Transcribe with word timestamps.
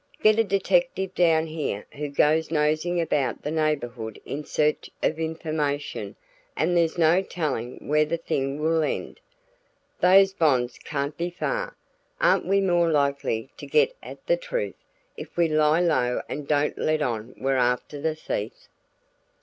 Get 0.23 0.39
a 0.39 0.43
detective 0.43 1.13
down 1.13 1.45
here 1.45 1.85
who 1.91 2.09
goes 2.09 2.49
nosing 2.49 2.99
about 2.99 3.43
the 3.43 3.51
neighborhood 3.51 4.19
in 4.25 4.43
search 4.43 4.89
of 5.03 5.19
information 5.19 6.15
and 6.57 6.75
there's 6.75 6.97
no 6.97 7.21
telling 7.21 7.87
where 7.87 8.03
the 8.05 8.17
thing 8.17 8.59
will 8.59 8.81
end. 8.81 9.19
Those 9.99 10.33
bonds 10.33 10.79
can't 10.79 11.15
be 11.17 11.29
far. 11.29 11.75
Aren't 12.19 12.47
we 12.47 12.61
more 12.61 12.89
likely 12.91 13.51
to 13.57 13.67
get 13.67 13.95
at 14.01 14.25
the 14.25 14.37
truth, 14.37 14.83
if 15.17 15.37
we 15.37 15.47
lie 15.47 15.81
low 15.81 16.23
and 16.27 16.47
don't 16.47 16.79
let 16.79 17.03
on 17.03 17.35
we're 17.37 17.57
after 17.57 18.01
the 18.01 18.15
thief?" 18.15 18.69